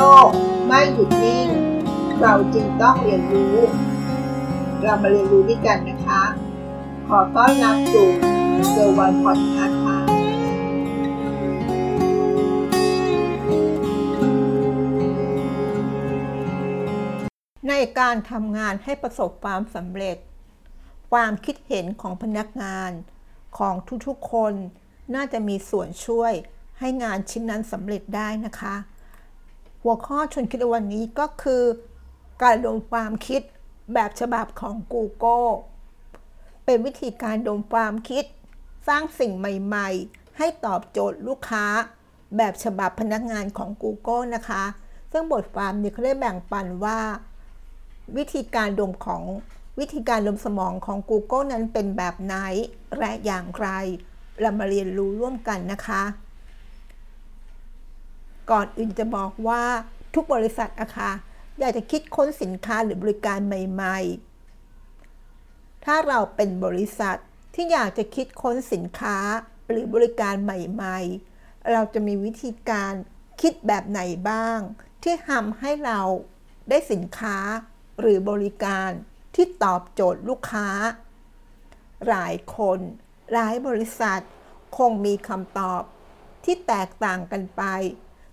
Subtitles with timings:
[0.00, 0.30] ลก
[0.66, 1.48] ไม่หยุดนิ่ง
[2.20, 3.56] เราจึงต้องเรียนรู้
[4.82, 6.22] เรามาเรียนรู้ด้วยกันนะคะ
[7.08, 8.08] ขอต้อนรับสู่
[8.70, 9.98] เซอร์วันพอดคาส์ค่ะ
[17.68, 20.16] ในการทำงานให้ประสบความสำเร็จ
[21.12, 22.90] ความคิดเห็นของพนักงาน
[23.58, 23.74] ของ
[24.06, 24.54] ทุกๆคน
[25.14, 26.32] น่าจะมีส่วนช่วย
[26.78, 28.74] ให้งานชิ้นนั้นสำเร็จได้นะคะ
[29.82, 31.64] หัวข้อชนคิดวันนี้ก็คือ
[32.42, 33.42] การดมความคิด
[33.94, 35.50] แบบฉบับของ Google
[36.64, 38.24] เป็นวิธีการดมความคิด
[38.88, 41.66] สร้างสิ่งใหม่ๆ ให้ตอบโจทย์ลูกค้า
[42.36, 44.64] แบบฉบับพนักงานของ Google นะคะ
[45.12, 47.00] ซึ่งบทความนี้เขาได้แบ่งปันว่า
[48.16, 49.22] วิธีการดมของ
[49.78, 52.34] วิธีการดมสมองของ Google นั้นเป็นแบบไหน
[52.98, 53.68] และอย่างไร
[54.40, 56.02] เรามาเรียนรู้ร่วมกันนะคะ
[58.50, 59.64] ก่อนอื่นจะบอกว่า
[60.14, 61.12] ทุกบริษัทอะคะ
[61.58, 63.98] อยากจะคิดค้นสินค้าหรือบริการใหม่
[64.86, 67.16] ๆ ถ้าเราเป็นบริษัท
[67.54, 69.18] ที่อยากจะคิดค้นสินค้า
[69.68, 70.98] หรือบริการใหม่
[71.34, 72.92] ๆ เราจะมีวิธีการ
[73.40, 74.58] คิดแบบไหนบ้าง
[75.02, 76.00] ที่ทำให้เรา
[76.68, 77.38] ได้สินค้า
[78.00, 78.90] หรือบริการ
[79.34, 80.68] ที่ตอบโจทย์ลูกค้า
[82.08, 82.78] หลายคน
[83.32, 84.20] หลายบริษัท
[84.76, 85.82] คงมีคำตอบ
[86.44, 87.62] ที่แตกต่างกันไป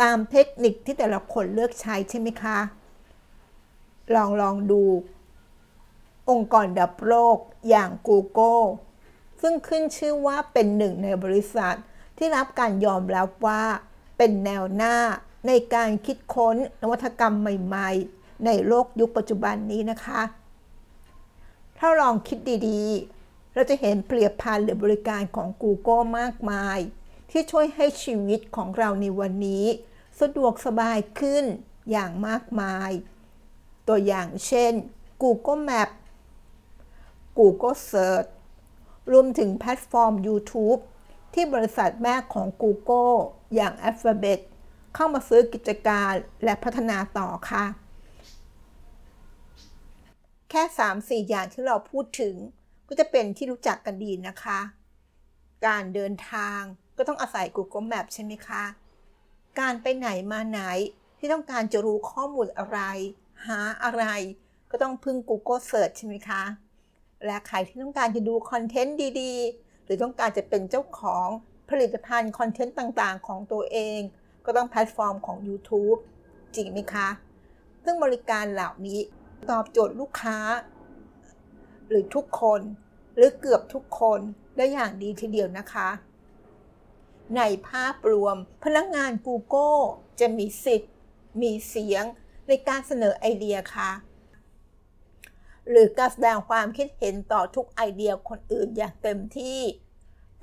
[0.00, 2.58] ตามเทคนิคที่แต่ละคนเลือกใช้ใช่ไหมคะ
[4.14, 4.82] ลองลองดู
[6.30, 8.64] องค์กรดับโลกอย่าง Google
[9.40, 11.76] ซึ่งขึ้นชื่อว่าเป็นหนึ่งในบริษัท
[12.16, 13.62] ที่รับการยอมรับว่า
[14.18, 14.96] เป็นแนวหน้า
[15.46, 20.20] ในการคิดค้นนวัตกรรมใหม่ ๆ ในโลกยุคปัจจุบันนี้นะคะ
[21.78, 22.38] ถ้าลองคิด
[22.68, 26.78] ดีๆ เราจะเห็นเปรียบพันหรือบริการของ Google มากมาย
[27.30, 29.64] ที่ช่วยให้ชีวิตของเราในวันนี้
[30.20, 31.44] สะดวกสบายขึ้น
[31.90, 32.90] อย่างมากมาย
[33.88, 34.72] ตัวอย่างเช่น
[35.22, 35.90] Google Map
[37.38, 38.28] Google Search
[39.12, 40.80] รวมถึงแพลตฟอร์ม YouTube
[41.34, 43.16] ที่บริษัทแม่ของ Google
[43.54, 44.40] อย่าง Alphabet
[44.94, 46.12] เข้ามาซื้อกิจการ
[46.44, 47.64] และพัฒนาต่อค่ะ
[50.50, 50.62] แค่
[50.96, 52.34] 3-4 อย่างที่เราพูดถึง
[52.88, 54.60] ก็จะเป็นที่รู้จักกันดีนะคะ
[55.66, 56.60] การเดินทาง
[56.96, 58.64] ก็ต้องอาศัย Google Map ใช่ไหมคะ
[59.60, 60.60] การไปไหนมาไหน
[61.18, 62.78] ที่ต้องการจะรู้ข้อมูลอะไร
[63.46, 64.04] หาอะไร
[64.70, 66.42] ก็ต้องพึ่ง Google Search ใช่ไหมคะ
[67.24, 71.28] และใครที่ต้องการจะดูคอนเทนต์ดีๆ หรือต้องการจะเป็นเจ้าของ
[71.70, 74.00] ผลิตภัณฑ์คอนเทนต์ต่างๆ ของตัวเอง
[74.44, 75.98] ก็ต้องแพลตฟอร์มของ YouTube
[76.54, 77.08] จริงไหมคะ
[77.84, 79.00] ซึ่งบริการเหล่านี้
[79.50, 80.38] ตอบโจทย์ลูกค้า
[81.88, 82.60] หรือทุกคน
[83.16, 84.20] หรือเกือบทุกคน
[84.56, 85.88] ได้อย่างดีทีเดียวนะคะ
[87.36, 89.82] ในภาพรวม พนักงาน Google
[90.20, 90.92] จะมีสิทธิ์
[91.42, 92.04] มีเสียง
[92.48, 93.90] ในการเสนอไอเดียค่ะ
[95.70, 99.60] หรือการแสดงความคิดเห็นต่อทุกไอเดียคนอื่นอย่างเต็มที่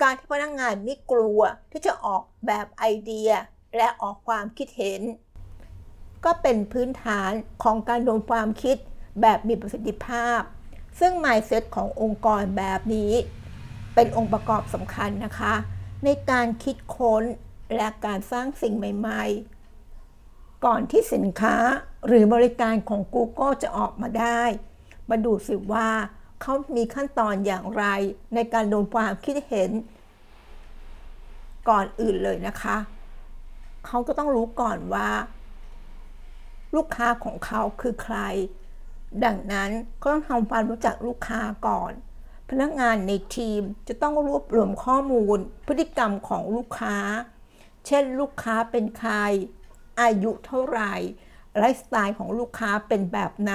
[0.02, 3.30] การที่พนักงานไม่กลัวที่จะออกแบบไอเดีย
[3.76, 5.02] และออกความคิดเห็น
[6.24, 7.30] ก็เป็นพื้นฐาน
[7.62, 8.76] ของการดมความคิด
[9.20, 10.40] แบบมีประสิทธิภาพ
[11.00, 13.12] ซึ่ง mindset ขององค์กรแบบนี้
[13.94, 15.54] เป็นองค์ประกอบสำคัญนะคะ
[16.04, 17.22] ในการคิดค้น
[17.76, 19.24] และการสร้างสิ่งใหม่
[19.94, 21.56] ๆ ก่อนที่สินค้า
[22.06, 24.42] หรือบริการของ Google จะออกมาได้
[25.10, 25.88] มาดูสิว่า
[26.42, 27.84] เขามีขั้นตอนอย่างไร
[28.34, 29.70] ในการโดนความคิดเห็น
[31.68, 32.76] ก่อนอื่นเลยนะคะ
[33.86, 35.08] เขาก็ต้องรู้ก่อนว่า
[36.76, 38.18] ลูกค้าของเขาคือใคร
[39.24, 39.70] ดังนั้น
[40.02, 41.92] ก็ต้องทำความรู้จักลูกค้าก่อน
[42.50, 46.96] พนักงานในทีมจะต้องรวบรวมข้อมูล พฤติกรรมของลูกค้า
[47.86, 49.12] เช่น ลูกค้าเป็นใคร
[50.00, 50.92] อายุเท่าไหร่
[51.56, 53.54] ไลฟ์สไตล์ของลูกค้าเป็นแบบไหน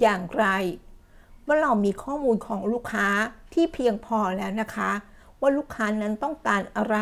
[0.00, 0.46] อย่างไร
[1.44, 3.08] เมื่อเรามีข้อมูลของลูกค้า
[3.52, 4.90] ที่เพียงพอแล้วนะคะ
[5.40, 6.98] ว่าลูกค้านั้นต้องการอะไร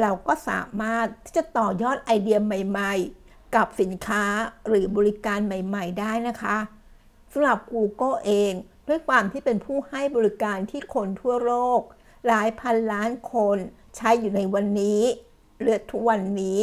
[0.00, 4.24] เราก็สามารถที่จะต่อยอดไอเดียใหม่ๆ กับสินค้า
[4.66, 6.56] หรือบริการใหม่ ๆ ได้นะคะ
[7.32, 8.52] สำหรับ Google เอง
[8.88, 11.80] ด้วยความที่เป็นผู้ให้บริการที่คนทั่วโลก
[12.26, 13.58] หลายพันล้านคน
[13.96, 15.00] ใช้อยู่ในวันนี้
[15.60, 16.60] เลือทุกวันนี้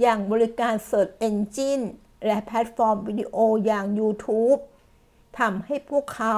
[0.00, 1.84] อย่างบริการ Search Engine
[2.26, 3.36] และแพลตฟอร์มวิดีโอ
[3.66, 4.60] อย่าง YouTube
[5.38, 6.36] ทำให้พวกเขา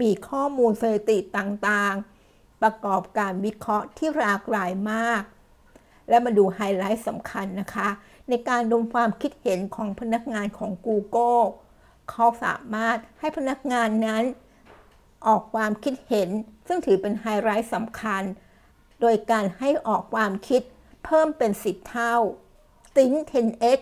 [0.00, 5.22] มีข้อมูลสถิติต่างๆ ประกอบการวิเคราะห์ที่หลากหลายมาก
[6.08, 7.88] และมาดูไฮไลท์สำคัญนะคะ
[8.28, 11.44] ในการดมความคิดเห็นของพนักงานของ Google
[12.10, 14.24] เขาสามารถให้พนักงานนั้น
[15.26, 16.28] ออกความคิดเห็น
[16.66, 18.22] ซึ่งถือเป็นไฮไลท์สำคัญ
[19.00, 20.62] โดยการให้ออกความคิด
[21.04, 22.14] เพิ่มเป็น 10 เท่า
[22.94, 23.80] Think 10x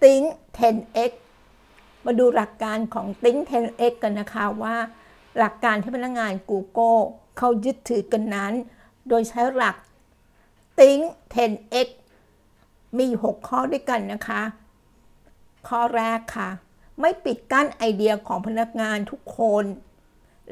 [0.00, 0.24] Think
[0.58, 1.12] 10x
[2.04, 4.76] มาดูหลักการของ Think 10x กันนะคะว่า
[5.38, 7.00] หลักการที่พนักงาน Google
[7.38, 8.52] เขายึดถือกันนั้น
[9.08, 9.76] โดยใช้หลัก
[10.78, 11.02] Think
[11.34, 11.88] 10x
[12.98, 14.42] มี 6 ข้อด้วยกันนะคะ
[15.68, 16.48] ข้อแรกค่ะ
[17.00, 19.64] ไม่ปิดกั้นไอเดียของพนักงานทุกคน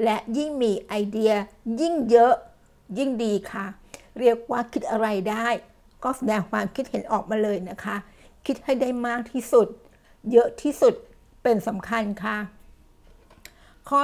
[0.02, 1.32] และยิ่งมีไอเดีย
[1.80, 2.34] ยิ่งเยอะ
[2.98, 3.66] ยิ่งดีค่ะ
[4.18, 5.48] เรียกว่าคิดอะไรได้
[6.04, 7.96] ก็แสดงความคิดเห็นออกมาเลยนะคะ
[8.46, 9.66] คิดให้ได้มากที่สุด
[10.32, 10.94] เยอะที่สุด
[11.42, 12.38] เป็นสำคัญค่ะ
[13.88, 14.00] ข้อ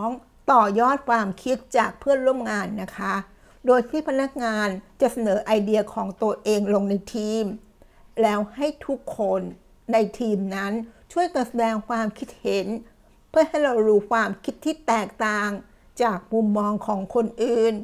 [0.00, 3.14] 2 ต่อยอดความคิดจากเพื่อนร่วมงานนะคะ
[3.66, 4.68] โดยที่พนักงาน
[5.00, 7.44] จะเสนอไอเดียของตัวเองลงในทีม
[8.22, 9.40] แล้วให้ทุกคน
[9.92, 10.72] ในทีมนั้น
[11.12, 12.66] ช่วยกันแสดงความคิดเห็น
[13.36, 15.50] พื่อให้เรารู้ความคิดที่แตกต่าง
[16.02, 17.74] จากมุมมองของคนอื่น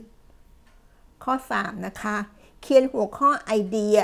[1.24, 2.16] ข้อ 3 นะคะ
[2.60, 3.96] เขียนหัวข้อไอเดีย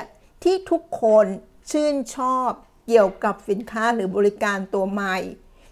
[0.42, 1.26] ที่ทุกคน
[1.70, 2.50] ชื่นชอบ
[2.86, 5.16] เกี่ยวกับสินค้าหรือบริการตัวใหม่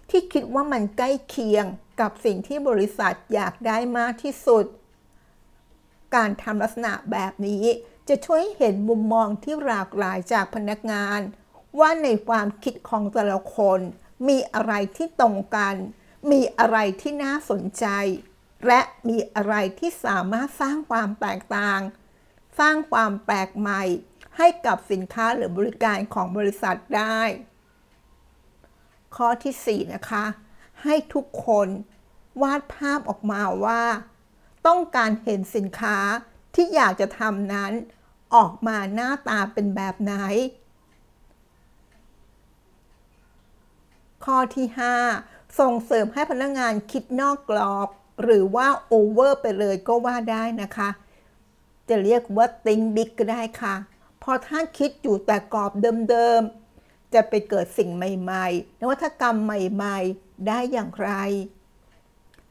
[0.09, 1.65] ที่คิดว่ามันใกล้เคียง
[2.01, 4.65] กับสิ่งที่บริษัทอยากได้มากที่สุด
[6.15, 7.65] การทำลักษณะแบบนี้
[8.09, 11.19] จะช่วยเห็นมุมมองที่หลากหลายจากพนักงาน
[11.79, 13.79] ว่าในความคิดของแต่ละคน
[14.27, 15.75] มีอะไรที่ตรงกัน
[16.31, 17.85] มีอะไรที่น่าสนใจ
[18.67, 21.81] และมีอะไรที่สามารถสร้างความแตกต่าง
[22.59, 23.81] สร้างความแปลกใหม่
[24.37, 27.19] ให้กับสินค้าหรือบริการของบริษัทได้
[29.15, 30.25] ข้อที่ 4 นะคะ
[30.83, 31.67] ให้ทุกคน
[32.41, 33.83] วาดภาพออกมาว่า
[34.67, 35.97] ต้องการเห็นสินค้า
[36.55, 37.73] ที่อยากจะทำนั้น
[38.35, 40.13] ออกมาหน้าตาเป็นแบบไหน
[44.25, 44.67] ข้อที่
[45.11, 47.87] 5 ส่งเสริมให้พนักงานคิดนอกกรอบ
[48.23, 50.89] หรือว่าโอเวอร์ไปเลยก็ว่าได้นะคะ
[51.89, 53.75] จะเรียกว่าติงบิ๊กก็ได้ค่ะ
[54.23, 55.71] พอท่านคิดอยู่แต่กรอบ
[56.09, 61.11] เดิมๆ จะไปเกิดสิ่งใหม่ๆ นวัตกรรมใหม่ๆ ได้อย่างไร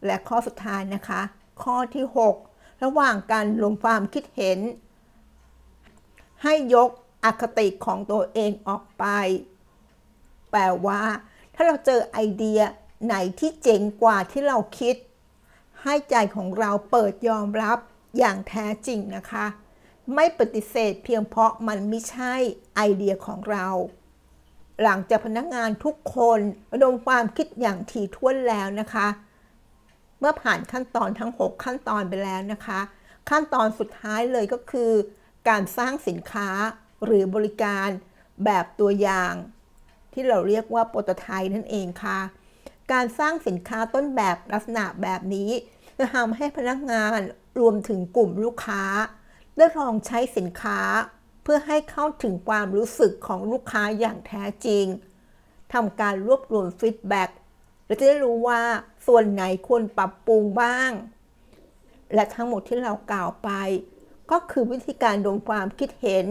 [0.07, 1.21] และข้อสุดท้ายนะคะ
[1.63, 2.05] ข้อที่
[2.43, 4.59] 6 ระหว่างการลงความคิดเห็น
[6.43, 6.89] ให้ยก
[7.25, 9.05] อคติของตัวเองออกไป
[10.51, 11.03] แปลว่า
[11.55, 12.61] ถ้าเราเจอไอเดีย
[13.07, 14.97] ไหนที่เจ๋งกว่าที่เราคิด
[15.83, 17.79] ให้ใจของเราเปิดยอมรับ
[18.19, 19.47] อย่างแท้จริงนะคะ
[20.15, 22.35] ไม่ปฏิเสธเพียงเพราะมันไม่ใช่
[22.77, 23.69] ไอเดียของเรา
[24.83, 26.41] หลังจากพนักงานทุกคน
[26.73, 29.07] ระดมความคิดอย่างถี่ถ้วนแล้วนะคะ
[30.19, 32.81] เมื่อผ่านขั้นตอนทั้ง 6 ขั้นตอนไปแล้วนะคะ
[33.31, 34.93] ขั้นตอนสุดท้ายเลยก็คือ
[35.49, 36.49] การสร้างสินค้า
[37.05, 37.89] หรือบริการ
[38.45, 39.35] แบบตัวอย่าง
[40.15, 42.21] ที่เราเรียกว่า prototype นั่นเองค่ะ
[42.93, 45.51] การสร้างสินค้าต้นแบบลักษณะแบบนี้
[45.99, 47.19] จะทำให้พนักงาน
[47.61, 48.85] รวมถึงกลุ่มลูกค้า
[49.57, 50.81] ได้ลองใช้สินค้า
[51.43, 54.87] เพื่อให้เข้าถึงความรู้สึกของลูกค้าอย่างแท้จริง
[55.73, 57.31] ทำการรวบรวม feedback
[57.87, 58.61] และจะได้รู้ว่า
[59.07, 60.91] ส่วนไหนควรปรับปรุงบ้าง
[62.15, 63.51] และทั้งหมดที่เรากล่าวไป
[64.31, 66.25] ก็คือวิธีการดมความคิดเห็น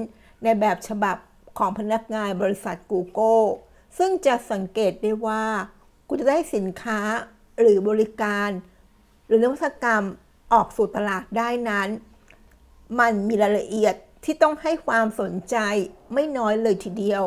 [0.43, 1.17] ในแบบฉบับ
[1.57, 3.45] ของพนักงานบริษัท Google
[3.97, 5.43] ซึ่งจะสังเกตได้ว่า
[6.07, 6.99] คุณจะได้สินค้า
[7.59, 8.49] หรือบริการ
[9.27, 10.03] หรือนวัตกรรม
[10.53, 11.89] ออกสู่ตลาดได้นั้น
[12.99, 15.55] มันมีรายละเอียดที่ต้องให้ความสนใจ
[16.13, 17.23] ไม่น้อยเลยทีเดียว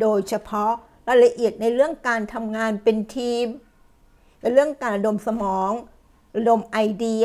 [0.00, 0.72] โดยเฉพาะ
[1.08, 3.46] รายละเอียดในเรื่องการทำงานเป็นทีม
[4.40, 5.72] ในเรื่องการระดมสมอง
[6.36, 7.24] ระดมไอเดีย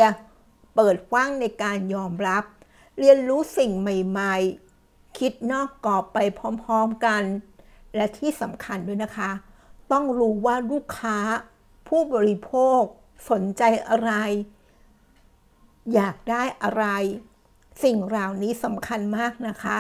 [0.75, 2.43] เปิดกว้างในการยอมรับ
[2.99, 4.35] เรียนรู้สิ่งใหม่
[4.77, 6.17] ๆ คิดนอกกรอบไป
[6.63, 7.23] พร้อม ๆ กัน
[7.95, 9.31] และที่สำคัญด้วยนะคะ
[9.91, 11.17] ต้องรู้ว่าลูกค้า
[11.87, 12.81] ผู้บริโภค
[13.29, 14.11] สนใจอะไร
[15.93, 16.85] อยากได้อะไร
[17.83, 19.77] สิ่งเหล่านี้สำคัญมากนะคะ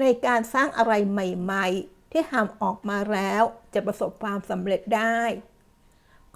[0.00, 3.42] ในการสร้างอะไรใหม่ๆ ที่ทำออกมาแล้ว
[3.74, 5.18] จะประสบความสำเร็จได้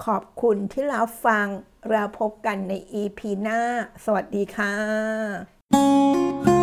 [0.04, 1.46] ขอบคุณที่รับฟัง
[1.90, 3.60] เราพบกันใน EP หน้า
[4.04, 6.55] สวัสดีค่ะ